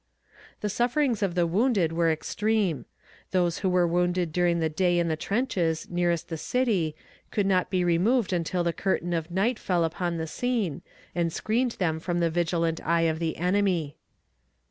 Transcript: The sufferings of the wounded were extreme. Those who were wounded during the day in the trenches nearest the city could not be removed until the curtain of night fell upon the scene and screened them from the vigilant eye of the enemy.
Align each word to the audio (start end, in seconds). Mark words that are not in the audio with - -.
The 0.61 0.69
sufferings 0.69 1.21
of 1.21 1.35
the 1.35 1.45
wounded 1.45 1.91
were 1.91 2.09
extreme. 2.11 2.85
Those 3.29 3.59
who 3.59 3.69
were 3.69 3.85
wounded 3.85 4.33
during 4.33 4.57
the 4.57 4.67
day 4.67 4.97
in 4.97 5.09
the 5.09 5.15
trenches 5.15 5.91
nearest 5.91 6.27
the 6.27 6.39
city 6.39 6.95
could 7.29 7.45
not 7.45 7.69
be 7.69 7.83
removed 7.83 8.33
until 8.33 8.63
the 8.63 8.73
curtain 8.73 9.13
of 9.13 9.29
night 9.29 9.59
fell 9.59 9.83
upon 9.83 10.17
the 10.17 10.25
scene 10.25 10.81
and 11.13 11.31
screened 11.31 11.73
them 11.73 11.99
from 11.99 12.19
the 12.19 12.31
vigilant 12.31 12.83
eye 12.83 13.01
of 13.01 13.19
the 13.19 13.37
enemy. 13.37 13.95